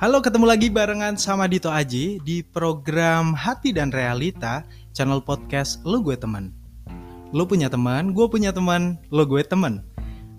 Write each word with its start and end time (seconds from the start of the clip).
Halo, 0.00 0.24
ketemu 0.24 0.48
lagi 0.48 0.72
barengan 0.72 1.20
sama 1.20 1.44
Dito 1.44 1.68
Aji 1.68 2.24
di 2.24 2.40
program 2.40 3.36
Hati 3.36 3.68
dan 3.68 3.92
Realita, 3.92 4.64
channel 4.96 5.20
podcast 5.20 5.84
Lo 5.84 6.00
Gue 6.00 6.16
Temen. 6.16 6.56
Lo 7.36 7.44
punya 7.44 7.68
teman, 7.68 8.16
gue 8.16 8.24
punya 8.24 8.48
teman, 8.48 8.96
lo 9.12 9.28
gue 9.28 9.44
temen. 9.44 9.84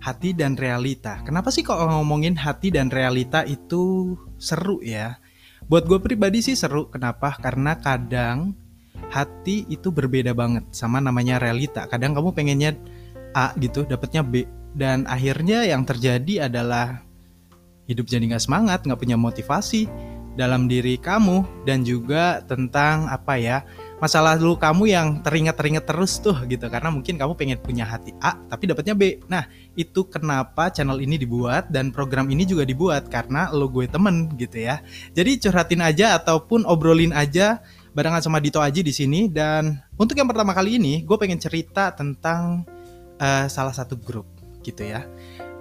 Hati 0.02 0.34
dan 0.34 0.58
realita. 0.58 1.22
Kenapa 1.22 1.54
sih 1.54 1.62
kok 1.62 1.78
ngomongin 1.78 2.34
hati 2.34 2.74
dan 2.74 2.90
realita 2.90 3.46
itu 3.46 4.18
seru 4.34 4.82
ya? 4.82 5.22
Buat 5.70 5.86
gue 5.86 6.02
pribadi 6.02 6.42
sih 6.42 6.58
seru. 6.58 6.90
Kenapa? 6.90 7.38
Karena 7.38 7.78
kadang 7.78 8.58
hati 9.14 9.62
itu 9.70 9.94
berbeda 9.94 10.34
banget 10.34 10.74
sama 10.74 10.98
namanya 10.98 11.38
realita. 11.38 11.86
Kadang 11.86 12.18
kamu 12.18 12.34
pengennya 12.34 12.74
A 13.30 13.54
gitu, 13.62 13.86
dapatnya 13.86 14.26
B. 14.26 14.42
Dan 14.74 15.06
akhirnya 15.06 15.62
yang 15.62 15.86
terjadi 15.86 16.50
adalah 16.50 17.11
hidup 17.92 18.08
jadi 18.08 18.24
nggak 18.24 18.44
semangat, 18.48 18.82
nggak 18.88 19.00
punya 19.00 19.20
motivasi 19.20 19.86
dalam 20.32 20.64
diri 20.64 20.96
kamu 20.96 21.64
dan 21.68 21.84
juga 21.84 22.40
tentang 22.48 23.04
apa 23.12 23.36
ya 23.36 23.60
masa 24.00 24.18
lalu 24.18 24.58
kamu 24.58 24.90
yang 24.90 25.08
teringat-teringat 25.22 25.84
terus 25.86 26.18
tuh 26.18 26.34
gitu 26.50 26.66
karena 26.66 26.90
mungkin 26.90 27.20
kamu 27.20 27.38
pengen 27.38 27.58
punya 27.60 27.86
hati 27.86 28.10
A 28.18 28.34
tapi 28.50 28.66
dapatnya 28.66 28.98
B. 28.98 29.22
Nah 29.30 29.46
itu 29.78 30.08
kenapa 30.08 30.72
channel 30.72 30.98
ini 30.98 31.20
dibuat 31.20 31.70
dan 31.70 31.94
program 31.94 32.26
ini 32.32 32.42
juga 32.42 32.66
dibuat 32.66 33.06
karena 33.12 33.52
lo 33.54 33.70
gue 33.70 33.86
temen 33.86 34.32
gitu 34.40 34.58
ya. 34.58 34.82
Jadi 35.14 35.38
curhatin 35.38 35.84
aja 35.84 36.18
ataupun 36.18 36.66
obrolin 36.66 37.14
aja 37.14 37.62
barengan 37.92 38.24
sama 38.24 38.40
Dito 38.40 38.58
Aji 38.58 38.80
di 38.82 38.90
sini 38.90 39.28
dan 39.28 39.78
untuk 40.00 40.16
yang 40.16 40.26
pertama 40.26 40.56
kali 40.56 40.80
ini 40.80 41.04
gue 41.04 41.16
pengen 41.20 41.38
cerita 41.38 41.92
tentang 41.92 42.64
uh, 43.20 43.46
salah 43.46 43.76
satu 43.76 43.94
grup 44.00 44.26
gitu 44.64 44.82
ya. 44.82 45.06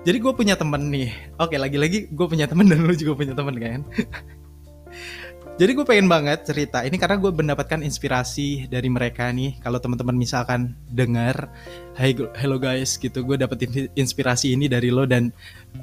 Jadi 0.02 0.18
gue 0.18 0.34
punya 0.34 0.58
temen 0.58 0.90
nih. 0.90 1.14
Oke, 1.38 1.62
lagi-lagi 1.62 2.10
gue 2.10 2.26
punya 2.26 2.50
temen 2.50 2.66
dan 2.66 2.82
lu 2.82 2.94
juga 2.98 3.14
punya 3.22 3.38
temen 3.38 3.54
kan. 3.62 3.82
Jadi 5.62 5.78
gue 5.78 5.86
pengen 5.86 6.10
banget 6.10 6.42
cerita 6.42 6.82
ini 6.82 6.98
karena 6.98 7.22
gue 7.22 7.30
mendapatkan 7.30 7.86
inspirasi 7.86 8.66
dari 8.66 8.90
mereka 8.90 9.30
nih. 9.30 9.62
Kalau 9.62 9.78
teman-teman 9.78 10.18
misalkan 10.18 10.74
dengar, 10.90 11.54
hey 11.94 12.18
hello 12.42 12.58
guys 12.58 12.98
gitu, 12.98 13.22
gue 13.22 13.38
dapetin 13.38 13.94
inspirasi 13.94 14.58
ini 14.58 14.66
dari 14.66 14.90
lo 14.90 15.06
dan 15.06 15.30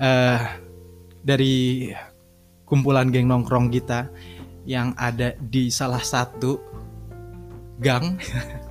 uh, 0.03 0.41
dari 1.23 1.95
kumpulan 2.67 3.15
geng 3.15 3.31
nongkrong 3.31 3.71
kita 3.71 4.11
yang 4.67 4.99
ada 4.99 5.39
di 5.39 5.71
salah 5.71 6.03
satu 6.03 6.59
gang 7.79 8.19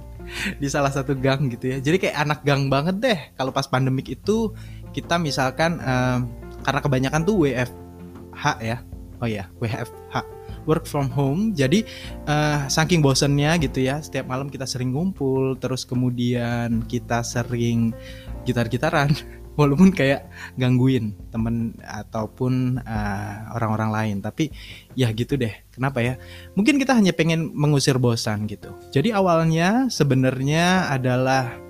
di 0.61 0.67
salah 0.67 0.91
satu 0.91 1.15
gang 1.15 1.47
gitu 1.47 1.71
ya. 1.71 1.77
Jadi 1.79 2.03
kayak 2.03 2.17
anak 2.19 2.39
gang 2.43 2.67
banget 2.67 2.95
deh. 2.99 3.19
Kalau 3.39 3.55
pas 3.55 3.65
pandemik 3.65 4.11
itu 4.11 4.51
kita 4.91 5.19
misalkan 5.19 5.79
um, 5.81 6.29
karena 6.63 6.79
kebanyakan 6.83 7.21
tuh 7.23 7.47
WFH 7.47 8.45
ya. 8.59 8.77
Oh 9.17 9.25
ya 9.25 9.49
WFH 9.57 10.37
work 10.67 10.83
from 10.85 11.07
home. 11.09 11.55
Jadi 11.55 11.87
uh, 12.27 12.67
saking 12.67 12.99
bosennya 12.99 13.55
gitu 13.57 13.81
ya 13.81 14.03
setiap 14.03 14.27
malam 14.27 14.51
kita 14.51 14.67
sering 14.67 14.91
ngumpul 14.91 15.55
terus 15.57 15.87
kemudian 15.87 16.83
kita 16.85 17.23
sering 17.23 17.95
gitar-gitaran 18.43 19.09
walaupun 19.59 19.89
kayak 19.89 20.29
gangguin 20.59 21.17
temen 21.33 21.73
ataupun 21.81 22.83
uh, 22.83 23.55
orang-orang 23.55 23.89
lain. 23.89 24.17
Tapi 24.19 24.51
ya 24.93 25.09
gitu 25.15 25.39
deh. 25.39 25.55
Kenapa 25.71 26.03
ya? 26.03 26.19
Mungkin 26.53 26.77
kita 26.77 26.93
hanya 26.93 27.15
pengen 27.15 27.49
mengusir 27.55 27.97
bosan 27.97 28.45
gitu. 28.45 28.75
Jadi 28.91 29.15
awalnya 29.15 29.87
sebenarnya 29.89 30.91
adalah 30.93 31.66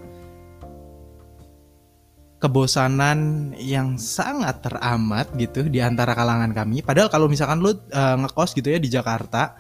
kebosanan 2.38 3.52
yang 3.58 3.98
sangat 3.98 4.62
teramat 4.62 5.34
gitu 5.42 5.66
di 5.66 5.82
antara 5.82 6.14
kalangan 6.14 6.54
kami. 6.54 6.86
Padahal 6.86 7.10
kalau 7.10 7.26
misalkan 7.26 7.58
lu 7.66 7.74
uh, 7.74 8.16
ngekos 8.22 8.54
gitu 8.54 8.70
ya 8.70 8.78
di 8.78 8.90
Jakarta 8.94 9.58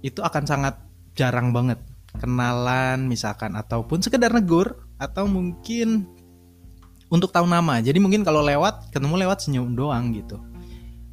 itu 0.00 0.24
akan 0.24 0.44
sangat 0.48 0.74
jarang 1.12 1.52
banget 1.52 1.80
kenalan 2.16 3.04
misalkan 3.10 3.52
ataupun 3.58 4.00
sekedar 4.00 4.32
negur 4.32 4.88
atau 4.96 5.28
mungkin 5.28 6.08
untuk 7.12 7.28
tahu 7.28 7.44
nama. 7.44 7.76
Jadi 7.84 8.00
mungkin 8.00 8.24
kalau 8.24 8.40
lewat 8.40 8.88
ketemu 8.88 9.28
lewat 9.28 9.44
senyum 9.44 9.76
doang 9.76 10.16
gitu. 10.16 10.40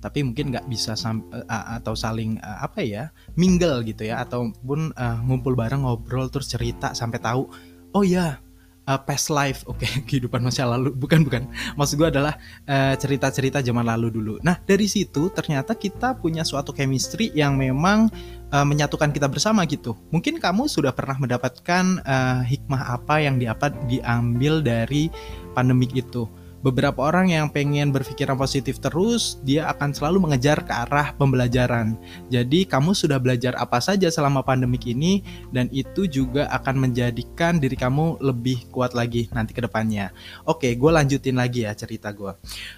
Tapi 0.02 0.26
mungkin 0.26 0.50
nggak 0.50 0.66
bisa 0.72 0.96
sam 0.96 1.28
uh, 1.30 1.78
atau 1.78 1.92
saling 1.92 2.40
uh, 2.40 2.64
apa 2.66 2.80
ya 2.82 3.12
mingle 3.36 3.84
gitu 3.84 4.08
ya 4.08 4.24
ataupun 4.24 4.96
uh, 4.96 5.20
ngumpul 5.28 5.60
bareng 5.60 5.84
ngobrol 5.84 6.32
terus 6.32 6.50
cerita 6.50 6.96
sampai 6.96 7.20
tahu 7.20 7.52
oh 7.94 8.04
ya 8.08 8.40
uh, 8.88 9.00
past 9.02 9.30
life, 9.30 9.62
oke, 9.70 9.82
okay, 9.82 10.02
kehidupan 10.08 10.42
masa 10.42 10.66
lalu, 10.66 10.94
bukan 10.94 11.22
bukan. 11.26 11.46
Maksud 11.78 11.96
gue 12.00 12.10
adalah 12.10 12.38
uh, 12.66 12.94
cerita-cerita 12.98 13.62
zaman 13.62 13.86
lalu 13.86 14.08
dulu. 14.14 14.34
Nah 14.42 14.58
dari 14.62 14.88
situ 14.90 15.30
ternyata 15.34 15.78
kita 15.78 16.18
punya 16.18 16.42
suatu 16.42 16.74
chemistry 16.74 17.30
yang 17.36 17.58
memang 17.58 18.10
uh, 18.52 18.66
menyatukan 18.66 19.14
kita 19.14 19.28
bersama 19.30 19.66
gitu. 19.70 19.98
Mungkin 20.10 20.42
kamu 20.42 20.66
sudah 20.70 20.96
pernah 20.96 21.18
mendapatkan 21.18 22.02
uh, 22.04 22.42
hikmah 22.46 23.02
apa 23.02 23.22
yang 23.22 23.38
diapa 23.38 23.74
diambil 23.86 24.64
dari 24.64 25.12
pandemik 25.54 25.94
itu 25.94 26.26
beberapa 26.62 27.02
orang 27.02 27.34
yang 27.34 27.50
pengen 27.50 27.90
berpikiran 27.90 28.38
positif 28.38 28.78
terus, 28.78 29.42
dia 29.46 29.68
akan 29.70 29.94
selalu 29.94 30.30
mengejar 30.30 30.62
ke 30.66 30.74
arah 30.74 31.14
pembelajaran. 31.18 31.98
Jadi 32.30 32.70
kamu 32.70 32.94
sudah 32.94 33.18
belajar 33.18 33.58
apa 33.58 33.82
saja 33.82 34.08
selama 34.08 34.46
pandemik 34.46 34.86
ini 34.90 35.26
dan 35.50 35.68
itu 35.74 36.06
juga 36.06 36.48
akan 36.54 36.90
menjadikan 36.90 37.58
diri 37.58 37.76
kamu 37.76 38.22
lebih 38.22 38.70
kuat 38.70 38.94
lagi 38.94 39.28
nanti 39.34 39.54
ke 39.54 39.62
depannya. 39.66 40.14
Oke, 40.46 40.74
gue 40.74 40.92
lanjutin 40.94 41.38
lagi 41.38 41.66
ya 41.66 41.74
cerita 41.74 42.14
gue. 42.14 42.34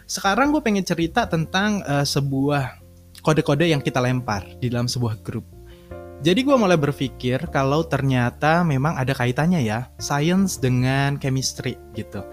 Sekarang 0.08 0.56
gue 0.56 0.64
pengen 0.64 0.88
cerita 0.88 1.28
tentang 1.28 1.84
uh, 1.84 2.08
sebuah 2.08 2.84
kode-kode 3.24 3.70
yang 3.72 3.80
kita 3.80 4.04
lempar 4.04 4.44
di 4.60 4.72
dalam 4.72 4.88
sebuah 4.88 5.24
grup. 5.24 5.48
Jadi 6.24 6.40
gue 6.48 6.56
mulai 6.56 6.80
berpikir 6.80 7.52
kalau 7.52 7.84
ternyata 7.84 8.64
memang 8.64 8.96
ada 8.96 9.12
kaitannya 9.12 9.60
ya, 9.60 9.92
science 10.00 10.56
dengan 10.56 11.20
chemistry 11.20 11.76
gitu. 12.00 12.24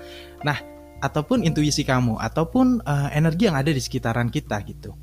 Nah, 0.46 0.62
ataupun 1.00 1.42
intuisi 1.42 1.82
kamu 1.82 2.20
ataupun 2.20 2.84
uh, 2.84 3.08
energi 3.10 3.48
yang 3.48 3.56
ada 3.56 3.72
di 3.72 3.80
sekitaran 3.80 4.28
kita 4.28 4.60
gitu. 4.68 4.94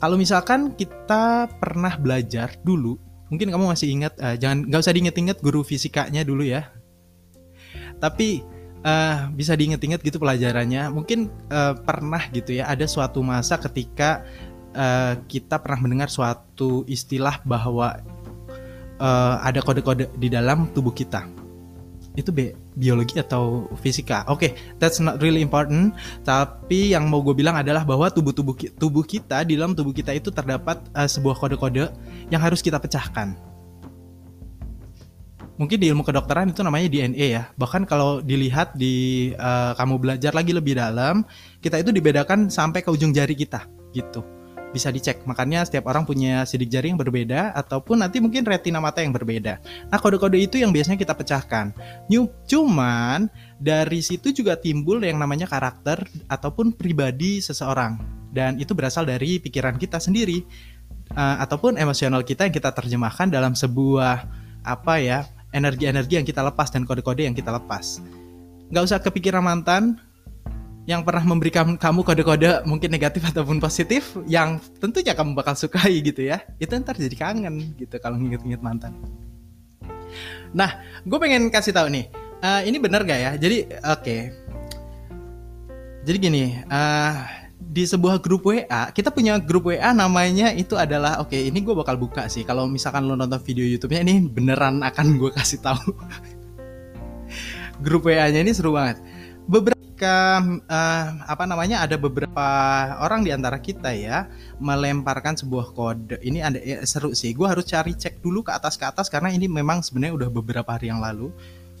Kalau 0.00 0.16
misalkan 0.18 0.74
kita 0.74 1.46
pernah 1.60 1.94
belajar 1.94 2.56
dulu, 2.66 2.98
mungkin 3.30 3.52
kamu 3.52 3.70
masih 3.70 3.88
ingat, 3.94 4.18
uh, 4.18 4.34
jangan 4.34 4.66
nggak 4.66 4.80
usah 4.82 4.94
diinget-inget 4.94 5.38
guru 5.40 5.62
fisikanya 5.62 6.26
dulu 6.26 6.42
ya. 6.42 6.68
Tapi 8.00 8.42
uh, 8.82 9.30
bisa 9.32 9.54
diinget-inget 9.54 10.02
gitu 10.02 10.18
pelajarannya. 10.18 10.90
Mungkin 10.90 11.30
uh, 11.52 11.78
pernah 11.78 12.26
gitu 12.34 12.58
ya 12.58 12.66
ada 12.66 12.84
suatu 12.90 13.22
masa 13.22 13.60
ketika 13.60 14.26
uh, 14.74 15.14
kita 15.30 15.62
pernah 15.62 15.86
mendengar 15.86 16.10
suatu 16.10 16.82
istilah 16.90 17.38
bahwa 17.46 18.02
uh, 18.98 19.36
ada 19.40 19.62
kode-kode 19.62 20.10
di 20.18 20.28
dalam 20.32 20.68
tubuh 20.74 20.92
kita 20.92 21.39
itu 22.18 22.30
bi 22.34 22.50
biologi 22.74 23.18
atau 23.22 23.70
fisika. 23.78 24.26
Oke, 24.26 24.50
okay, 24.50 24.50
that's 24.82 24.98
not 24.98 25.22
really 25.22 25.42
important. 25.42 25.94
Tapi 26.26 26.94
yang 26.94 27.06
mau 27.06 27.22
gue 27.22 27.34
bilang 27.36 27.54
adalah 27.54 27.86
bahwa 27.86 28.10
tubuh 28.10 28.34
tubuh 28.34 28.56
tubuh 28.56 29.04
kita 29.06 29.46
di 29.46 29.54
dalam 29.54 29.78
tubuh 29.78 29.94
kita 29.94 30.10
itu 30.10 30.34
terdapat 30.34 30.82
uh, 30.94 31.06
sebuah 31.06 31.38
kode-kode 31.38 31.90
yang 32.32 32.42
harus 32.42 32.58
kita 32.58 32.82
pecahkan. 32.82 33.38
Mungkin 35.60 35.76
di 35.76 35.92
ilmu 35.92 36.00
kedokteran 36.00 36.56
itu 36.56 36.64
namanya 36.64 36.88
DNA 36.88 37.26
ya. 37.36 37.42
Bahkan 37.52 37.84
kalau 37.84 38.24
dilihat 38.24 38.72
di 38.74 39.28
uh, 39.36 39.76
kamu 39.76 40.00
belajar 40.00 40.32
lagi 40.32 40.56
lebih 40.56 40.80
dalam, 40.80 41.20
kita 41.60 41.76
itu 41.76 41.92
dibedakan 41.92 42.48
sampai 42.48 42.80
ke 42.80 42.88
ujung 42.88 43.12
jari 43.12 43.36
kita 43.36 43.68
gitu 43.92 44.39
bisa 44.70 44.88
dicek. 44.90 45.22
Makanya 45.26 45.66
setiap 45.66 45.90
orang 45.90 46.06
punya 46.06 46.46
sidik 46.46 46.70
jari 46.70 46.94
yang 46.94 46.98
berbeda 46.98 47.54
ataupun 47.54 48.02
nanti 48.02 48.22
mungkin 48.22 48.46
retina 48.46 48.78
mata 48.78 49.02
yang 49.02 49.10
berbeda. 49.10 49.58
Nah, 49.90 49.98
kode-kode 49.98 50.38
itu 50.38 50.56
yang 50.58 50.70
biasanya 50.70 50.98
kita 50.98 51.14
pecahkan. 51.14 51.74
Cuman 52.46 53.26
dari 53.58 54.00
situ 54.00 54.30
juga 54.30 54.56
timbul 54.56 55.02
yang 55.02 55.18
namanya 55.18 55.50
karakter 55.50 56.06
ataupun 56.30 56.74
pribadi 56.74 57.42
seseorang. 57.42 57.98
Dan 58.30 58.62
itu 58.62 58.72
berasal 58.78 59.10
dari 59.10 59.42
pikiran 59.42 59.74
kita 59.74 59.98
sendiri 59.98 60.46
uh, 61.18 61.42
ataupun 61.42 61.74
emosional 61.78 62.22
kita 62.22 62.46
yang 62.46 62.54
kita 62.54 62.70
terjemahkan 62.70 63.26
dalam 63.26 63.58
sebuah 63.58 64.22
apa 64.62 64.94
ya 65.02 65.26
energi-energi 65.50 66.14
yang 66.20 66.26
kita 66.26 66.46
lepas 66.46 66.70
dan 66.70 66.86
kode-kode 66.86 67.26
yang 67.26 67.34
kita 67.34 67.50
lepas. 67.50 67.98
Gak 68.70 68.86
usah 68.86 69.02
kepikiran 69.02 69.42
mantan, 69.42 69.98
yang 70.90 71.06
pernah 71.06 71.22
memberikan 71.22 71.78
kamu 71.78 72.02
kode-kode 72.02 72.66
mungkin 72.66 72.90
negatif 72.90 73.22
ataupun 73.30 73.62
positif 73.62 74.18
yang 74.26 74.58
tentunya 74.82 75.14
kamu 75.14 75.38
bakal 75.38 75.54
sukai 75.54 76.02
gitu 76.02 76.26
ya. 76.26 76.42
Itu 76.58 76.74
ntar 76.82 76.98
jadi 76.98 77.14
kangen 77.14 77.78
gitu 77.78 77.94
kalau 78.02 78.18
nginget-nginget 78.18 78.58
mantan. 78.58 78.98
Nah 80.50 80.82
gue 81.06 81.18
pengen 81.22 81.46
kasih 81.54 81.70
tahu 81.70 81.86
nih 81.94 82.10
uh, 82.42 82.66
ini 82.66 82.82
bener 82.82 83.06
gak 83.06 83.20
ya? 83.22 83.32
Jadi 83.38 83.70
oke. 83.70 84.02
Okay. 84.02 84.20
jadi 86.00 86.16
gini 86.16 86.44
uh, 86.72 87.28
di 87.60 87.84
sebuah 87.84 88.24
grup 88.24 88.48
WA 88.48 88.88
kita 88.90 89.12
punya 89.12 89.36
grup 89.36 89.68
WA 89.68 89.92
namanya 89.92 90.48
itu 90.50 90.80
adalah 90.80 91.20
oke 91.20 91.30
okay, 91.30 91.46
ini 91.46 91.62
gue 91.62 91.74
bakal 91.76 91.94
buka 91.94 92.26
sih. 92.26 92.42
Kalau 92.42 92.66
misalkan 92.66 93.06
lo 93.06 93.14
nonton 93.14 93.38
video 93.46 93.62
YouTube-nya 93.62 94.02
ini 94.02 94.26
beneran 94.26 94.82
akan 94.82 95.06
gue 95.22 95.30
kasih 95.30 95.62
tahu. 95.62 95.94
Grup 97.80 98.04
WA-nya 98.04 98.44
ini 98.44 98.52
seru 98.52 98.76
banget. 98.76 99.00
Beberapa 99.48 99.79
ketika 100.00 100.40
uh, 100.64 101.04
apa 101.28 101.44
namanya 101.44 101.84
ada 101.84 102.00
beberapa 102.00 102.48
orang 103.04 103.20
di 103.20 103.36
antara 103.36 103.60
kita 103.60 103.92
ya 103.92 104.32
melemparkan 104.56 105.36
sebuah 105.36 105.76
kode. 105.76 106.16
Ini 106.24 106.40
ada 106.40 106.56
ya, 106.56 106.80
seru 106.88 107.12
sih. 107.12 107.36
Gue 107.36 107.44
harus 107.44 107.68
cari 107.68 107.92
cek 107.92 108.24
dulu 108.24 108.40
ke 108.40 108.48
atas 108.48 108.80
ke 108.80 108.88
atas 108.88 109.12
karena 109.12 109.28
ini 109.28 109.44
memang 109.44 109.84
sebenarnya 109.84 110.24
udah 110.24 110.28
beberapa 110.32 110.72
hari 110.72 110.88
yang 110.88 111.04
lalu. 111.04 111.28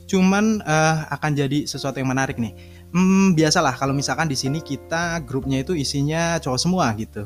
Cuman 0.04 0.60
uh, 0.60 1.08
akan 1.16 1.32
jadi 1.32 1.64
sesuatu 1.64 1.96
yang 1.96 2.12
menarik 2.12 2.36
nih. 2.36 2.52
Hmm, 2.92 3.32
biasalah 3.32 3.80
kalau 3.80 3.96
misalkan 3.96 4.28
di 4.28 4.36
sini 4.36 4.60
kita 4.60 5.24
grupnya 5.24 5.64
itu 5.64 5.72
isinya 5.72 6.36
cowok 6.44 6.60
semua 6.60 6.92
gitu. 7.00 7.24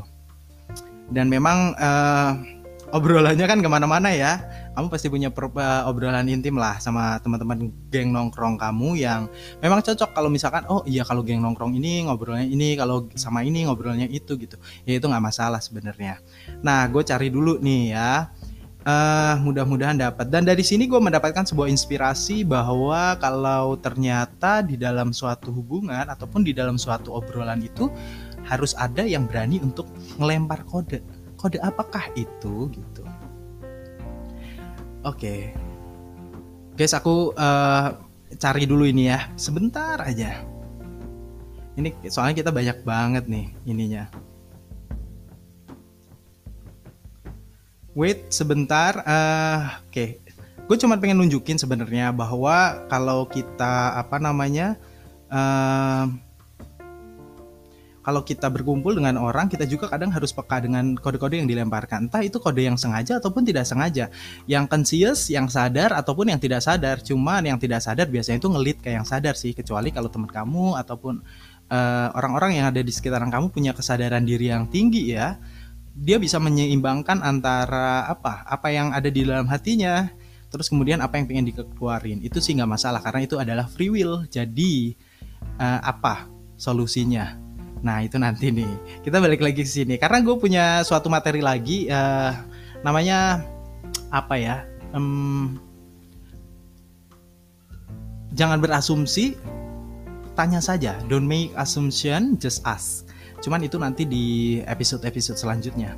Dan 1.11 1.27
memang 1.27 1.75
uh, 1.75 2.39
obrolannya 2.95 3.51
kan 3.51 3.59
ke 3.59 3.67
mana-mana 3.67 4.15
ya 4.15 4.39
kamu 4.75 4.87
pasti 4.91 5.07
punya 5.07 5.31
uh, 5.31 5.89
obrolan 5.89 6.27
intim 6.27 6.59
lah 6.59 6.83
sama 6.83 7.23
teman-teman 7.23 7.71
geng 7.95 8.11
nongkrong 8.11 8.59
kamu 8.59 8.99
yang 8.99 9.31
memang 9.63 9.81
cocok 9.81 10.11
kalau 10.11 10.27
misalkan 10.27 10.67
oh 10.67 10.83
iya 10.85 11.07
kalau 11.07 11.23
geng 11.23 11.41
nongkrong 11.41 11.79
ini 11.79 12.11
ngobrolnya 12.11 12.45
ini 12.45 12.75
kalau 12.75 13.07
sama 13.15 13.47
ini 13.47 13.71
ngobrolnya 13.71 14.11
itu 14.11 14.35
gitu. 14.35 14.59
Ya 14.83 14.99
itu 14.99 15.07
nggak 15.07 15.23
masalah 15.23 15.63
sebenarnya. 15.63 16.19
Nah 16.67 16.91
gue 16.91 17.03
cari 17.07 17.31
dulu 17.31 17.63
nih 17.63 17.95
ya 17.95 18.35
uh, 18.83 19.35
mudah-mudahan 19.41 19.95
dapat. 19.95 20.27
Dan 20.27 20.43
dari 20.43 20.67
sini 20.67 20.91
gue 20.91 20.99
mendapatkan 20.99 21.47
sebuah 21.47 21.71
inspirasi 21.71 22.43
bahwa 22.43 23.15
kalau 23.23 23.79
ternyata 23.79 24.61
di 24.67 24.75
dalam 24.75 25.15
suatu 25.15 25.55
hubungan 25.55 26.11
ataupun 26.11 26.43
di 26.43 26.51
dalam 26.51 26.75
suatu 26.75 27.15
obrolan 27.15 27.63
itu 27.63 27.87
harus 28.45 28.77
ada 28.77 29.07
yang 29.07 29.25
berani 29.25 29.63
untuk 29.63 29.87
ngelempar 30.21 30.67
kode. 30.67 31.01
Kode 31.39 31.63
apakah 31.63 32.11
itu? 32.19 32.69
Gitu 32.75 33.05
Oke. 35.05 35.21
Okay. 35.21 35.41
Guys, 36.81 36.97
aku 36.97 37.37
uh, 37.37 38.01
cari 38.41 38.65
dulu 38.65 38.89
ini 38.89 39.13
ya. 39.13 39.29
Sebentar 39.37 40.01
aja. 40.01 40.41
Ini 41.77 41.93
soalnya 42.09 42.41
kita 42.41 42.49
banyak 42.49 42.81
banget 42.89 43.29
nih 43.29 43.53
ininya. 43.69 44.09
Wait 47.93 48.33
sebentar. 48.33 49.05
Uh, 49.05 49.77
Oke. 49.85 49.93
Okay. 49.93 50.09
Gue 50.65 50.81
cuma 50.81 50.97
pengen 50.97 51.21
nunjukin 51.21 51.61
sebenarnya 51.61 52.09
bahwa 52.09 52.89
kalau 52.89 53.29
kita 53.29 54.01
apa 54.01 54.17
namanya 54.17 54.81
uh, 55.29 56.09
kalau 58.05 58.21
kita 58.21 58.53
berkumpul 58.53 58.93
dengan 58.93 59.17
orang 59.17 59.49
kita 59.49 59.65
juga 59.65 59.89
kadang 59.89 60.13
harus 60.13 60.29
peka 60.37 60.61
dengan 60.61 60.93
kode-kode 60.93 61.41
yang 61.41 61.49
dilemparkan. 61.49 62.13
Entah 62.13 62.21
itu 62.21 62.37
kode 62.37 62.61
yang 62.61 62.77
sengaja 62.77 63.17
ataupun 63.17 63.49
tidak 63.49 63.65
sengaja. 63.65 64.13
Yang 64.45 64.65
conscious 64.69 65.33
yang 65.33 65.49
sadar 65.49 65.97
ataupun 65.97 66.29
yang 66.29 66.37
tidak 66.37 66.61
sadar. 66.61 67.01
Cuman 67.01 67.49
yang 67.49 67.57
tidak 67.57 67.81
sadar 67.81 68.05
biasanya 68.13 68.45
itu 68.45 68.53
ngelit 68.53 68.79
kayak 68.85 69.01
yang 69.01 69.09
sadar 69.09 69.41
sih. 69.41 69.57
Kecuali 69.57 69.89
kalau 69.89 70.13
teman 70.13 70.29
kamu 70.29 70.77
ataupun 70.85 71.25
eh, 71.73 72.09
orang-orang 72.13 72.61
yang 72.61 72.69
ada 72.69 72.85
di 72.85 72.93
sekitaran 72.93 73.33
kamu 73.33 73.49
punya 73.49 73.73
kesadaran 73.73 74.29
diri 74.29 74.53
yang 74.53 74.69
tinggi 74.69 75.17
ya 75.17 75.41
dia 75.95 76.19
bisa 76.19 76.43
menyeimbangkan 76.43 77.23
antara 77.23 78.05
apa? 78.11 78.43
Apa 78.45 78.69
yang 78.69 78.91
ada 78.91 79.09
di 79.09 79.25
dalam 79.25 79.49
hatinya 79.49 80.11
terus 80.53 80.71
kemudian 80.71 81.01
apa 81.01 81.17
yang 81.17 81.25
pengen 81.25 81.49
dikeluarin. 81.49 82.21
Itu 82.21 82.45
sih 82.45 82.53
nggak 82.53 82.69
masalah 82.69 83.01
karena 83.01 83.25
itu 83.25 83.41
adalah 83.41 83.65
free 83.65 83.89
will. 83.89 84.29
Jadi 84.29 84.93
uh, 85.57 85.81
apa 85.81 86.29
solusinya 86.59 87.44
Nah 87.85 88.01
itu 88.01 88.17
nanti 88.17 88.49
nih 88.49 88.73
kita 89.05 89.21
balik 89.21 89.45
lagi 89.45 89.61
ke 89.61 89.69
sini 89.69 90.01
karena 90.01 90.25
gue 90.25 90.35
punya 90.41 90.81
suatu 90.81 91.13
materi 91.13 91.45
lagi 91.45 91.87
uh, 91.93 92.33
namanya 92.81 93.45
apa 94.09 94.35
ya? 94.41 94.57
Um, 94.97 95.61
jangan 98.33 98.59
berasumsi, 98.59 99.39
tanya 100.35 100.59
saja. 100.65 100.97
Don't 101.07 101.29
make 101.29 101.55
assumption, 101.61 102.41
just 102.41 102.65
ask. 102.67 103.07
Cuman 103.45 103.61
itu 103.63 103.77
nanti 103.77 104.09
di 104.09 104.59
episode-episode 104.65 105.37
selanjutnya. 105.37 105.93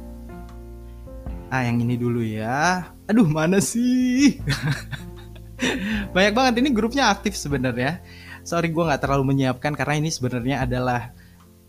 Ah 1.48 1.62
yang 1.62 1.78
ini 1.78 1.94
dulu 1.94 2.20
ya. 2.20 2.90
Aduh 3.06 3.28
mana 3.30 3.62
sih? 3.62 4.42
Banyak 6.14 6.32
banget 6.34 6.54
ini 6.60 6.74
grupnya 6.74 7.08
aktif 7.08 7.38
sebenarnya. 7.38 8.02
Sorry 8.42 8.70
gue 8.70 8.82
nggak 8.82 9.02
terlalu 9.02 9.34
menyiapkan 9.34 9.74
karena 9.78 9.94
ini 10.02 10.10
sebenarnya 10.10 10.66
adalah 10.66 11.15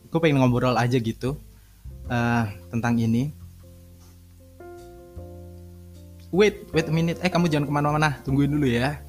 gue 0.07 0.19
pengen 0.19 0.39
ngobrol 0.39 0.75
aja 0.79 0.95
gitu 0.97 1.35
uh, 2.07 2.43
tentang 2.71 2.95
ini. 2.99 3.31
Wait 6.31 6.67
wait 6.75 6.87
a 6.87 6.93
minute. 6.93 7.19
Eh 7.23 7.31
kamu 7.31 7.47
jangan 7.47 7.67
ke 7.67 7.73
mana-mana. 7.73 8.19
Tungguin 8.23 8.51
dulu 8.51 8.67
ya. 8.67 8.99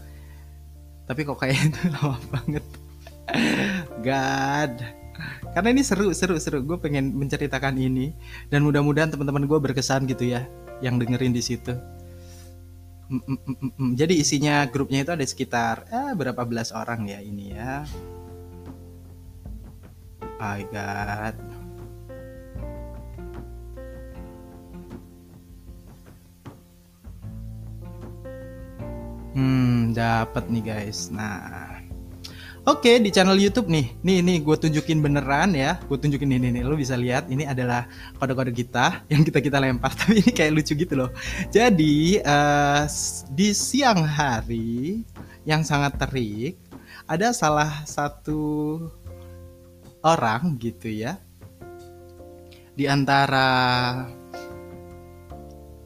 Tapi 1.06 1.24
kok 1.24 1.38
kayak 1.38 1.58
itu 1.70 1.80
lama 1.90 2.18
banget? 2.30 2.64
God. 4.02 4.72
Karena 5.54 5.68
ini 5.74 5.82
seru 5.82 6.14
seru 6.14 6.38
seru. 6.38 6.62
Gue 6.62 6.78
pengen 6.78 7.14
menceritakan 7.14 7.74
ini. 7.78 8.14
Dan 8.46 8.62
mudah-mudahan 8.62 9.10
teman-teman 9.10 9.46
gue 9.50 9.58
berkesan 9.58 10.06
gitu 10.06 10.30
ya 10.30 10.46
yang 10.78 10.98
dengerin 10.98 11.34
di 11.34 11.42
situ. 11.42 11.74
Mm, 13.08 13.24
mm, 13.24 13.56
mm, 13.72 13.90
jadi 13.96 14.14
isinya 14.20 14.68
grupnya 14.68 15.00
itu 15.00 15.16
ada 15.16 15.24
sekitar 15.24 15.88
eh, 15.88 16.12
berapa 16.12 16.44
belas 16.44 16.76
orang 16.76 17.08
ya 17.08 17.24
ini 17.24 17.56
ya 17.56 17.88
my 20.38 20.62
god 20.70 21.34
hmm 29.34 29.94
dapat 29.94 30.44
nih 30.50 30.62
guys. 30.62 31.10
Nah 31.10 31.78
Oke 32.68 33.00
di 33.00 33.08
channel 33.08 33.40
YouTube 33.40 33.72
nih, 33.72 33.96
nih 34.04 34.20
nih 34.20 34.38
gue 34.44 34.52
tunjukin 34.52 35.00
beneran 35.00 35.56
ya, 35.56 35.80
gue 35.88 35.96
tunjukin 35.96 36.36
ini 36.36 36.52
nih, 36.52 36.68
lo 36.68 36.76
bisa 36.76 37.00
lihat 37.00 37.24
ini 37.32 37.48
adalah 37.48 37.88
kode-kode 38.20 38.52
kita 38.52 39.00
yang 39.12 39.24
kita 39.24 39.40
kita 39.40 39.56
lempar, 39.56 39.88
tapi 39.96 40.20
ini 40.20 40.28
kayak 40.36 40.52
lucu 40.52 40.76
gitu 40.76 40.92
loh. 40.92 41.08
Jadi 41.48 42.20
uh, 42.20 42.84
di 43.32 43.56
siang 43.56 44.04
hari 44.04 45.00
yang 45.48 45.64
sangat 45.64 45.96
terik, 45.96 46.60
ada 47.08 47.32
salah 47.32 47.88
satu 47.88 48.76
orang 50.02 50.58
gitu 50.58 50.90
ya. 50.90 51.18
Di 52.78 52.86
antara 52.86 53.48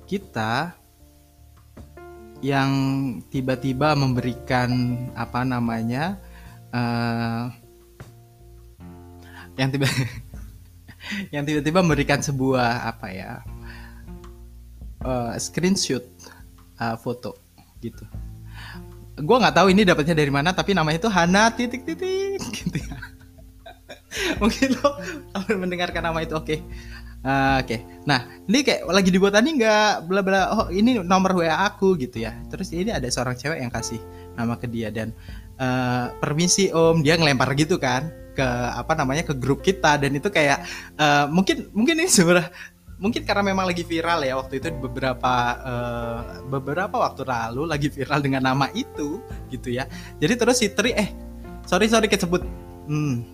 kita 0.05 0.77
yang 2.43 2.71
tiba-tiba 3.31 3.95
memberikan 3.95 4.71
apa 5.15 5.47
namanya 5.47 6.19
uh, 6.75 7.49
yang 9.57 9.71
tiba 9.71 9.87
yang 11.35 11.47
tiba-tiba 11.47 11.81
memberikan 11.81 12.19
sebuah 12.21 12.93
apa 12.93 13.09
ya 13.15 13.33
uh, 15.07 15.33
screenshot 15.39 16.05
uh, 16.83 16.99
foto 16.99 17.39
gitu. 17.79 18.05
Gue 19.23 19.37
nggak 19.39 19.55
tahu 19.55 19.71
ini 19.71 19.87
dapatnya 19.87 20.19
dari 20.19 20.33
mana 20.35 20.51
tapi 20.51 20.75
namanya 20.75 20.99
itu 20.99 21.11
Hana 21.13 21.55
titik 21.55 21.87
titik 21.87 22.43
gitu 22.59 22.77
ya 22.77 22.92
mungkin 24.43 24.77
lo 24.79 24.89
mendengarkan 25.63 26.03
nama 26.05 26.19
itu 26.23 26.35
oke. 26.37 26.47
Okay. 26.47 26.59
uh, 27.25 27.61
oke. 27.63 27.67
Okay. 27.69 27.81
nah 28.05 28.27
ini 28.49 28.67
kayak 28.67 28.83
lagi 28.89 29.11
dibuat 29.11 29.35
tadi 29.37 29.55
nggak 29.57 30.07
bla 30.07 30.21
bla 30.21 30.41
oh 30.53 30.67
ini 30.73 31.01
nomor 31.01 31.37
wa 31.37 31.67
aku 31.67 31.97
gitu 31.99 32.23
ya. 32.25 32.37
Terus 32.49 32.73
ini 32.73 32.93
ada 32.93 33.07
seorang 33.09 33.37
cewek 33.37 33.59
yang 33.61 33.73
kasih 33.73 34.01
nama 34.37 34.57
ke 34.57 34.67
dia 34.69 34.89
dan 34.93 35.13
uh, 35.61 36.13
permisi 36.19 36.71
om. 36.73 37.01
Dia 37.01 37.17
ngelempar 37.17 37.53
gitu 37.57 37.77
kan 37.81 38.11
ke 38.33 38.47
apa 38.73 38.93
namanya 38.97 39.29
ke 39.29 39.35
grup 39.37 39.61
kita. 39.65 39.97
Dan 40.01 40.17
itu 40.17 40.29
kayak 40.29 40.65
uh, 41.01 41.27
mungkin 41.29 41.69
mungkin 41.73 42.01
ini 42.01 42.09
sebenarnya 42.09 42.53
mungkin 43.03 43.27
karena 43.27 43.43
memang 43.43 43.67
lagi 43.67 43.83
viral 43.83 44.23
ya 44.23 44.39
waktu 44.39 44.63
itu 44.63 44.71
beberapa 44.79 45.35
uh, 45.59 46.47
beberapa 46.47 47.03
waktu 47.03 47.27
lalu 47.27 47.67
lagi 47.67 47.91
viral 47.91 48.23
dengan 48.23 48.47
nama 48.47 48.71
itu 48.79 49.19
gitu 49.51 49.75
ya. 49.75 49.91
Jadi 50.23 50.35
terus 50.39 50.63
si 50.63 50.71
Tri 50.71 50.95
eh 50.95 51.11
sorry 51.67 51.91
sorry 51.91 52.07
kesebut 52.07 52.47
hmm, 52.87 53.32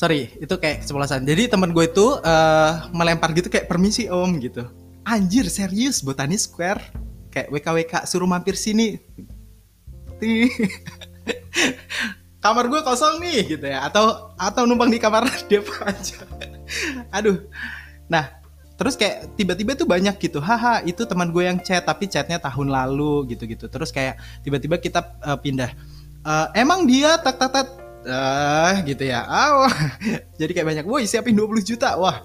sorry 0.00 0.32
itu 0.40 0.56
kayak 0.56 0.80
kesebelasan 0.80 1.28
jadi 1.28 1.52
teman 1.52 1.76
gue 1.76 1.84
itu 1.84 2.16
uh, 2.24 2.88
melempar 2.96 3.36
gitu 3.36 3.52
kayak 3.52 3.68
permisi 3.68 4.08
om 4.08 4.40
gitu. 4.40 4.64
Anjir 5.04 5.44
serius 5.52 6.00
botani 6.00 6.40
square. 6.40 6.80
Kayak 7.28 7.52
WKWK 7.52 7.92
suruh 8.08 8.24
mampir 8.24 8.56
sini. 8.56 8.96
Kamar 12.42 12.72
gue 12.72 12.80
kosong 12.80 13.20
nih 13.20 13.60
gitu 13.60 13.66
ya. 13.68 13.84
Atau 13.84 14.32
atau 14.40 14.64
numpang 14.64 14.88
di 14.88 14.96
kamar 14.96 15.28
dia 15.52 15.60
aja. 15.84 16.24
Aduh. 17.12 17.44
Nah 18.08 18.40
terus 18.80 18.96
kayak 18.96 19.36
tiba-tiba 19.36 19.76
tuh 19.76 19.84
banyak 19.84 20.16
gitu. 20.16 20.40
Haha 20.40 20.80
itu 20.88 21.04
teman 21.04 21.28
gue 21.28 21.44
yang 21.44 21.60
chat 21.60 21.84
tapi 21.84 22.08
chatnya 22.08 22.40
tahun 22.40 22.72
lalu 22.72 23.36
gitu-gitu. 23.36 23.68
Terus 23.68 23.92
kayak 23.92 24.16
tiba-tiba 24.40 24.80
kita 24.80 25.20
uh, 25.20 25.36
pindah. 25.36 25.68
Uh, 26.24 26.48
emang 26.56 26.88
dia 26.88 27.20
tak 27.20 27.36
tak 27.36 27.52
tak 27.52 27.66
uh, 28.06 28.72
gitu 28.84 29.04
ya 29.04 29.24
ah 29.26 29.64
wah. 29.64 29.76
jadi 30.40 30.50
kayak 30.54 30.68
banyak 30.68 30.86
woi 30.86 31.04
siapin 31.04 31.36
20 31.36 31.64
juta 31.64 31.96
wah 32.00 32.24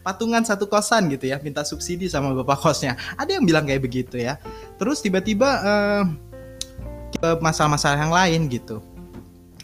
patungan 0.00 0.42
satu 0.42 0.66
kosan 0.66 1.12
gitu 1.12 1.28
ya 1.28 1.38
minta 1.42 1.62
subsidi 1.66 2.08
sama 2.08 2.32
bapak 2.32 2.58
kosnya 2.62 2.96
ada 3.18 3.30
yang 3.34 3.44
bilang 3.44 3.68
kayak 3.68 3.82
begitu 3.84 4.18
ya 4.18 4.40
terus 4.80 5.04
tiba-tiba 5.04 5.48
uh, 5.62 6.04
masalah-masalah 7.38 7.98
yang 8.00 8.14
lain 8.14 8.50
gitu 8.50 8.82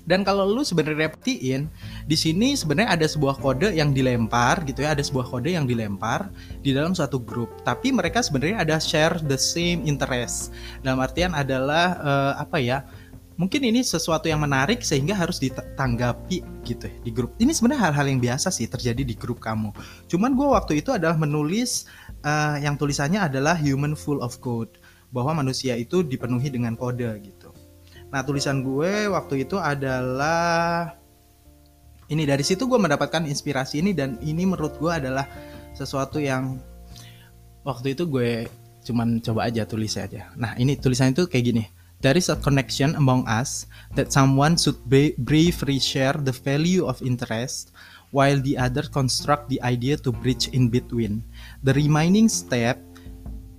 Dan 0.08 0.24
kalau 0.24 0.48
lu 0.48 0.64
sebenarnya 0.64 1.12
reptiin, 1.12 1.68
di 2.08 2.16
sini 2.16 2.56
sebenarnya 2.56 2.96
ada 2.96 3.04
sebuah 3.04 3.36
kode 3.44 3.76
yang 3.76 3.92
dilempar 3.92 4.64
gitu 4.64 4.80
ya, 4.80 4.96
ada 4.96 5.04
sebuah 5.04 5.28
kode 5.28 5.52
yang 5.52 5.68
dilempar 5.68 6.32
di 6.64 6.72
dalam 6.72 6.96
suatu 6.96 7.20
grup. 7.20 7.52
Tapi 7.60 7.92
mereka 7.92 8.24
sebenarnya 8.24 8.64
ada 8.64 8.80
share 8.80 9.20
the 9.28 9.36
same 9.36 9.84
interest. 9.84 10.56
Dalam 10.80 11.04
artian 11.04 11.36
adalah 11.36 12.00
uh, 12.00 12.32
apa 12.40 12.56
ya? 12.56 12.88
Mungkin 13.38 13.62
ini 13.62 13.86
sesuatu 13.86 14.26
yang 14.26 14.42
menarik 14.42 14.82
sehingga 14.82 15.14
harus 15.14 15.38
ditanggapi 15.38 16.42
gitu 16.66 16.90
ya 16.90 16.96
di 17.06 17.10
grup. 17.14 17.38
Ini 17.38 17.54
sebenarnya 17.54 17.86
hal-hal 17.86 18.06
yang 18.10 18.18
biasa 18.18 18.50
sih 18.50 18.66
terjadi 18.66 19.06
di 19.06 19.14
grup 19.14 19.38
kamu. 19.38 19.70
Cuman 20.10 20.34
gue 20.34 20.48
waktu 20.50 20.82
itu 20.82 20.90
adalah 20.90 21.14
menulis 21.14 21.86
uh, 22.26 22.58
yang 22.58 22.74
tulisannya 22.74 23.30
adalah 23.30 23.54
human 23.54 23.94
full 23.94 24.18
of 24.26 24.42
code 24.42 24.82
bahwa 25.14 25.38
manusia 25.46 25.78
itu 25.78 26.02
dipenuhi 26.02 26.50
dengan 26.50 26.74
kode 26.74 27.06
gitu. 27.22 27.54
Nah 28.10 28.26
tulisan 28.26 28.66
gue 28.66 29.06
waktu 29.06 29.46
itu 29.46 29.54
adalah 29.54 30.98
ini 32.10 32.26
dari 32.26 32.42
situ 32.42 32.66
gue 32.66 32.80
mendapatkan 32.80 33.22
inspirasi 33.22 33.86
ini 33.86 33.94
dan 33.94 34.18
ini 34.18 34.50
menurut 34.50 34.74
gue 34.82 34.90
adalah 34.90 35.30
sesuatu 35.78 36.18
yang 36.18 36.58
waktu 37.62 37.94
itu 37.94 38.02
gue 38.10 38.50
cuman 38.82 39.22
coba 39.22 39.46
aja 39.46 39.62
tulis 39.62 39.94
aja. 39.94 40.32
Nah 40.34 40.58
ini 40.58 40.74
tulisan 40.74 41.14
itu 41.14 41.30
kayak 41.30 41.44
gini. 41.54 41.77
There 42.00 42.16
is 42.16 42.28
a 42.28 42.38
connection 42.38 42.94
among 42.94 43.26
us 43.26 43.66
that 43.98 44.12
someone 44.12 44.56
should 44.56 44.78
briefly 45.18 45.82
share 45.82 46.14
the 46.14 46.30
value 46.30 46.86
of 46.86 47.02
interest 47.02 47.74
while 48.14 48.38
the 48.40 48.56
other 48.56 48.86
construct 48.86 49.50
the 49.50 49.60
idea 49.62 49.96
to 49.98 50.12
bridge 50.12 50.46
in 50.54 50.70
between. 50.70 51.24
The 51.62 51.74
remaining 51.74 52.28
step 52.30 52.78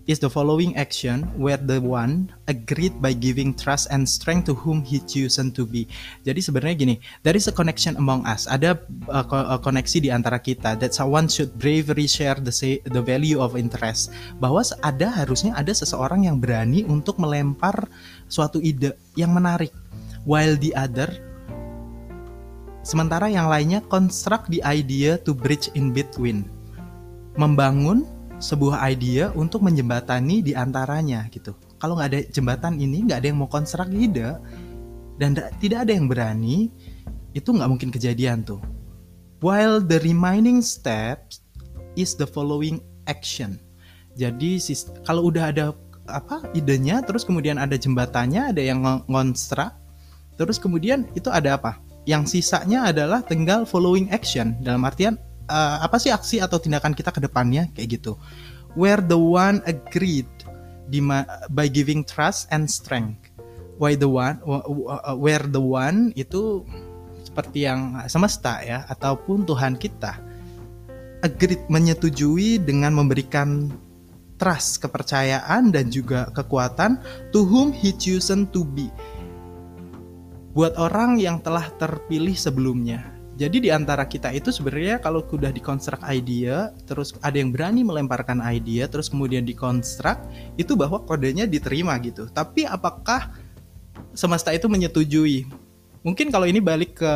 is 0.09 0.17
the 0.17 0.25
following 0.25 0.73
action 0.73 1.29
where 1.37 1.61
the 1.61 1.77
one 1.77 2.33
agreed 2.49 2.97
by 2.97 3.13
giving 3.13 3.53
trust 3.53 3.85
and 3.93 4.09
strength 4.09 4.49
to 4.49 4.57
whom 4.57 4.81
he 4.81 4.97
chosen 5.05 5.53
to 5.53 5.69
be. 5.69 5.85
Jadi 6.25 6.41
sebenarnya 6.41 6.75
gini, 6.81 6.95
there 7.21 7.37
is 7.37 7.45
a 7.45 7.53
connection 7.53 7.93
among 8.01 8.25
us. 8.25 8.49
Ada 8.49 8.81
uh, 9.05 9.21
uh, 9.29 9.61
koneksi 9.61 10.01
di 10.01 10.09
antara 10.09 10.41
kita 10.41 10.73
that 10.81 10.97
someone 10.97 11.29
should 11.29 11.53
bravely 11.61 12.09
share 12.09 12.41
the 12.41 12.49
say, 12.49 12.81
the 12.89 13.05
value 13.05 13.37
of 13.37 13.53
interest. 13.53 14.09
Bahwa 14.41 14.65
ada 14.81 15.13
harusnya 15.13 15.53
ada 15.53 15.69
seseorang 15.69 16.25
yang 16.25 16.41
berani 16.41 16.81
untuk 16.89 17.21
melempar 17.21 17.85
suatu 18.25 18.57
ide 18.57 18.97
yang 19.13 19.29
menarik 19.29 19.69
while 20.25 20.57
the 20.57 20.73
other 20.73 21.13
sementara 22.81 23.29
yang 23.29 23.45
lainnya 23.45 23.85
construct 23.85 24.49
the 24.49 24.65
idea 24.65 25.21
to 25.21 25.37
bridge 25.37 25.69
in 25.77 25.93
between. 25.93 26.49
Membangun 27.37 28.09
sebuah 28.39 28.79
ide 28.95 29.29
untuk 29.35 29.61
menjembatani 29.61 30.39
di 30.39 30.55
antaranya 30.55 31.27
gitu. 31.29 31.53
Kalau 31.79 31.99
nggak 31.99 32.09
ada 32.11 32.19
jembatan 32.31 32.79
ini, 32.79 33.03
nggak 33.07 33.19
ada 33.23 33.27
yang 33.31 33.39
mau 33.39 33.51
konstruk 33.51 33.91
ide 33.91 34.39
dan 35.19 35.35
tidak 35.59 35.87
ada 35.87 35.91
yang 35.91 36.07
berani, 36.07 36.71
itu 37.35 37.51
nggak 37.51 37.69
mungkin 37.69 37.91
kejadian 37.91 38.43
tuh. 38.47 38.63
While 39.39 39.83
the 39.83 39.99
remaining 40.03 40.59
steps 40.63 41.43
is 41.95 42.15
the 42.15 42.27
following 42.27 42.83
action. 43.07 43.59
Jadi 44.19 44.59
kalau 45.07 45.31
udah 45.31 45.51
ada 45.51 45.71
apa 46.09 46.43
idenya, 46.57 46.99
terus 47.05 47.23
kemudian 47.23 47.55
ada 47.55 47.79
jembatannya, 47.79 48.51
ada 48.55 48.59
yang 48.59 48.83
ngonstruk, 49.07 49.71
terus 50.35 50.59
kemudian 50.59 51.07
itu 51.15 51.31
ada 51.31 51.55
apa? 51.55 51.79
Yang 52.03 52.39
sisanya 52.39 52.89
adalah 52.89 53.23
tinggal 53.23 53.63
following 53.63 54.09
action 54.11 54.57
dalam 54.63 54.83
artian 54.83 55.15
uh, 55.49 55.81
apa 55.81 55.97
sih 55.97 56.13
aksi 56.13 56.39
atau 56.39 56.61
tindakan 56.61 56.93
kita 56.93 57.09
ke 57.09 57.19
depannya 57.19 57.67
kayak 57.73 57.99
gitu. 57.99 58.15
Where 58.77 59.01
the 59.01 59.17
one 59.17 59.65
agreed 59.65 60.29
by 61.49 61.67
giving 61.67 62.05
trust 62.05 62.47
and 62.53 62.69
strength. 62.69 63.33
Why 63.81 63.97
the 63.97 64.07
one 64.07 64.39
uh, 64.45 65.17
where 65.17 65.43
the 65.43 65.61
one 65.61 66.13
itu 66.13 66.63
seperti 67.25 67.65
yang 67.65 67.97
semesta 68.05 68.61
ya 68.61 68.85
ataupun 68.89 69.43
Tuhan 69.45 69.75
kita 69.75 70.17
agreed 71.25 71.67
menyetujui 71.67 72.63
dengan 72.63 72.95
memberikan 72.95 73.71
trust, 74.39 74.79
kepercayaan 74.79 75.75
dan 75.75 75.91
juga 75.91 76.31
kekuatan 76.31 76.99
to 77.35 77.43
whom 77.43 77.75
he 77.75 77.91
chosen 77.91 78.47
to 78.55 78.63
be. 78.63 78.87
Buat 80.55 80.79
orang 80.79 81.19
yang 81.19 81.43
telah 81.43 81.67
terpilih 81.77 82.33
sebelumnya 82.33 83.18
jadi 83.39 83.57
di 83.63 83.69
antara 83.71 84.03
kita 84.03 84.35
itu 84.35 84.51
sebenarnya 84.51 84.99
kalau 84.99 85.23
sudah 85.23 85.47
dikonstruk 85.47 86.03
idea, 86.11 86.75
terus 86.83 87.15
ada 87.23 87.39
yang 87.39 87.55
berani 87.55 87.87
melemparkan 87.87 88.43
idea, 88.43 88.83
terus 88.91 89.07
kemudian 89.07 89.47
dikonstruk, 89.47 90.19
itu 90.59 90.75
bahwa 90.75 90.99
kodenya 91.07 91.47
diterima 91.47 91.95
gitu. 92.03 92.27
Tapi 92.27 92.67
apakah 92.67 93.31
semesta 94.11 94.51
itu 94.51 94.67
menyetujui? 94.67 95.47
Mungkin 96.03 96.35
kalau 96.35 96.51
ini 96.51 96.59
balik 96.59 96.99
ke 96.99 97.13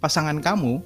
pasangan 0.00 0.40
kamu, 0.40 0.80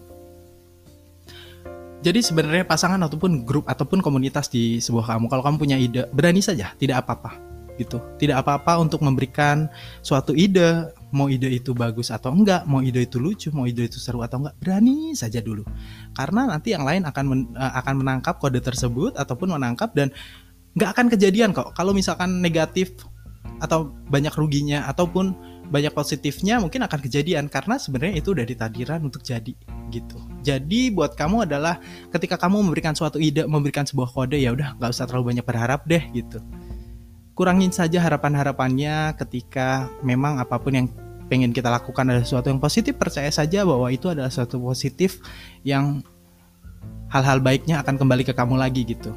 jadi 2.02 2.18
sebenarnya 2.18 2.66
pasangan 2.66 2.98
ataupun 3.06 3.46
grup 3.46 3.70
ataupun 3.70 4.02
komunitas 4.02 4.50
di 4.50 4.82
sebuah 4.82 5.14
kamu, 5.14 5.30
kalau 5.30 5.46
kamu 5.46 5.56
punya 5.60 5.78
ide, 5.78 6.10
berani 6.10 6.42
saja, 6.42 6.74
tidak 6.82 7.06
apa-apa 7.06 7.38
gitu. 7.78 8.02
Tidak 8.18 8.34
apa-apa 8.36 8.82
untuk 8.82 9.06
memberikan 9.06 9.70
suatu 10.02 10.34
ide 10.34 10.90
mau 11.10 11.26
ide 11.26 11.50
itu 11.50 11.74
bagus 11.74 12.10
atau 12.14 12.30
enggak, 12.30 12.66
mau 12.66 12.80
ide 12.80 13.02
itu 13.06 13.18
lucu, 13.18 13.50
mau 13.50 13.66
ide 13.66 13.86
itu 13.86 13.98
seru 13.98 14.22
atau 14.22 14.42
enggak, 14.42 14.54
berani 14.62 15.14
saja 15.14 15.42
dulu. 15.42 15.66
Karena 16.14 16.46
nanti 16.46 16.74
yang 16.74 16.86
lain 16.86 17.02
akan 17.06 17.24
men, 17.26 17.40
eh, 17.54 17.72
akan 17.82 17.94
menangkap 18.02 18.38
kode 18.38 18.62
tersebut 18.62 19.18
ataupun 19.18 19.54
menangkap 19.58 19.90
dan 19.92 20.14
nggak 20.78 20.90
akan 20.94 21.06
kejadian 21.10 21.50
kok. 21.50 21.74
Kalau 21.74 21.90
misalkan 21.90 22.38
negatif 22.38 22.94
atau 23.60 23.92
banyak 24.08 24.32
ruginya 24.32 24.88
ataupun 24.88 25.36
banyak 25.70 25.94
positifnya 25.94 26.58
mungkin 26.58 26.82
akan 26.82 26.98
kejadian 26.98 27.46
karena 27.46 27.78
sebenarnya 27.78 28.18
itu 28.18 28.34
udah 28.34 28.42
ditadiran 28.42 29.06
untuk 29.06 29.22
jadi 29.22 29.54
gitu. 29.94 30.18
Jadi 30.42 30.90
buat 30.90 31.14
kamu 31.14 31.46
adalah 31.46 31.78
ketika 32.10 32.34
kamu 32.34 32.66
memberikan 32.66 32.94
suatu 32.98 33.22
ide, 33.22 33.46
memberikan 33.46 33.86
sebuah 33.86 34.10
kode 34.10 34.38
ya 34.38 34.50
udah 34.50 34.74
nggak 34.82 34.90
usah 34.90 35.06
terlalu 35.06 35.34
banyak 35.34 35.46
berharap 35.46 35.86
deh 35.86 36.02
gitu 36.10 36.42
kurangin 37.40 37.72
saja 37.72 38.04
harapan-harapannya 38.04 39.16
ketika 39.16 39.88
memang 40.04 40.36
apa 40.36 40.60
pun 40.60 40.76
yang 40.76 40.86
pengen 41.32 41.56
kita 41.56 41.72
lakukan 41.72 42.04
adalah 42.04 42.20
sesuatu 42.20 42.52
yang 42.52 42.60
positif 42.60 43.00
percaya 43.00 43.32
saja 43.32 43.64
bahwa 43.64 43.88
itu 43.88 44.12
adalah 44.12 44.28
sesuatu 44.28 44.60
positif 44.60 45.24
yang 45.64 46.04
hal-hal 47.08 47.40
baiknya 47.40 47.80
akan 47.80 47.96
kembali 47.96 48.28
ke 48.28 48.36
kamu 48.36 48.60
lagi 48.60 48.84
gitu 48.84 49.16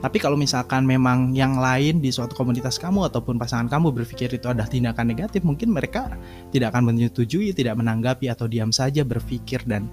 tapi 0.00 0.16
kalau 0.24 0.40
misalkan 0.40 0.88
memang 0.88 1.36
yang 1.36 1.60
lain 1.60 2.00
di 2.00 2.08
suatu 2.08 2.32
komunitas 2.32 2.80
kamu 2.80 3.12
ataupun 3.12 3.36
pasangan 3.36 3.68
kamu 3.68 3.92
berpikir 3.92 4.32
itu 4.32 4.46
adalah 4.46 4.70
tindakan 4.70 5.10
negatif, 5.10 5.42
mungkin 5.42 5.74
mereka 5.74 6.14
tidak 6.54 6.70
akan 6.70 6.94
menyetujui, 6.94 7.50
tidak 7.50 7.74
menanggapi 7.74 8.30
atau 8.30 8.46
diam 8.46 8.70
saja 8.70 9.02
berpikir 9.02 9.66
dan 9.66 9.90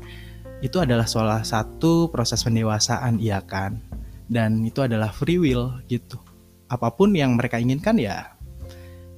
itu 0.62 0.77
adalah 0.77 1.10
salah 1.10 1.42
satu 1.42 2.13
proses 2.13 2.46
pendewasaan 2.46 3.18
iya 3.18 3.42
kan. 3.42 3.82
Dan 4.30 4.62
itu 4.62 4.86
adalah 4.86 5.10
free 5.10 5.42
will 5.42 5.74
gitu 5.89 6.22
apa 6.69 6.89
pun 6.93 7.13
yang 7.13 7.38
mereka 7.38 7.62
inginkan 7.62 7.98
ya 8.00 8.34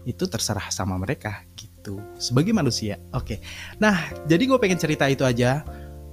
itu 0.07 0.23
terserah 0.27 0.71
sama 0.71 0.95
mereka 0.95 1.43
gitu 1.59 1.99
sebagai 2.19 2.55
manusia 2.55 2.99
oke 3.11 3.39
nah 3.79 4.07
jadi 4.27 4.43
gue 4.47 4.57
pengen 4.59 4.79
cerita 4.79 5.07
itu 5.07 5.23
aja 5.23 5.63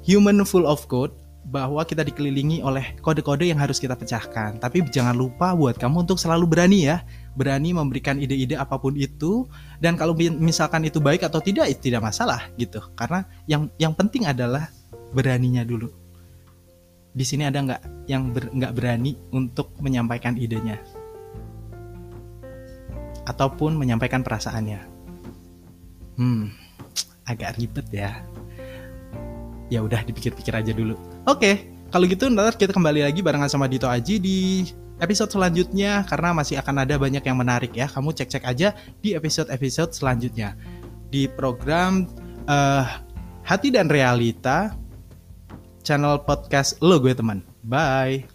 human 0.05 0.43
full 0.47 0.67
of 0.69 0.85
code 0.91 1.15
bahwa 1.45 1.85
kita 1.85 2.01
dikelilingi 2.01 2.65
oleh 2.65 2.97
kode-kode 3.05 3.45
yang 3.45 3.61
harus 3.61 3.77
kita 3.77 3.93
pecahkan. 3.93 4.57
Tapi 4.57 4.81
jangan 4.89 5.13
lupa 5.13 5.53
buat 5.53 5.77
kamu 5.77 6.09
untuk 6.09 6.17
selalu 6.17 6.49
berani 6.49 6.89
ya, 6.89 7.05
berani 7.37 7.77
memberikan 7.77 8.17
ide-ide 8.17 8.57
apa 8.57 8.81
pun 8.81 8.97
itu. 8.97 9.45
Dan 9.77 10.01
kalau 10.01 10.17
misalkan 10.17 10.89
itu 10.89 11.05
baik 11.05 11.29
atau 11.29 11.45
tidak, 11.45 11.69
itu 11.69 11.93
tidak 11.93 12.09
masalah 12.09 12.49
gitu. 12.57 12.81
Karena 12.97 13.29
yang 13.45 13.69
yang 13.77 13.93
penting 13.93 14.25
adalah 14.25 14.73
beraninya 15.13 15.63
dulu. 15.63 15.93
Di 17.15 17.23
sini 17.23 17.47
ada 17.47 17.61
nggak 17.63 18.11
yang 18.11 18.33
nggak 18.33 18.73
ber, 18.75 18.81
berani 18.81 19.15
untuk 19.31 19.77
menyampaikan 19.79 20.35
idenya? 20.35 20.81
Ataupun 23.25 23.77
menyampaikan 23.77 24.21
perasaannya. 24.25 24.81
Hmm, 26.21 26.55
agak 27.27 27.59
ribet 27.59 27.87
ya. 27.91 28.23
Ya 29.73 29.81
udah 29.81 30.05
dipikir-pikir 30.05 30.53
aja 30.55 30.71
dulu. 30.71 30.95
Oke, 31.25 31.73
kalau 31.89 32.05
gitu 32.07 32.29
ntar 32.31 32.55
kita 32.55 32.71
kembali 32.71 33.07
lagi 33.07 33.25
barengan 33.25 33.51
sama 33.51 33.71
Dito 33.71 33.89
Aji 33.89 34.21
di 34.21 34.39
episode 35.03 35.33
selanjutnya 35.33 36.07
karena 36.07 36.31
masih 36.37 36.61
akan 36.61 36.87
ada 36.87 36.95
banyak 37.01 37.25
yang 37.25 37.39
menarik 37.39 37.73
ya. 37.75 37.91
Kamu 37.91 38.15
cek-cek 38.15 38.45
aja 38.45 38.77
di 39.01 39.17
episode-episode 39.17 39.91
selanjutnya. 39.95 40.55
Di 41.09 41.27
program 41.31 42.07
uh, 42.47 42.85
Hati 43.45 43.71
dan 43.71 43.93
Realita 43.93 44.75
channel 45.85 46.25
podcast 46.25 46.81
lo 46.81 46.97
gue 46.99 47.13
teman. 47.13 47.45
Bye. 47.65 48.34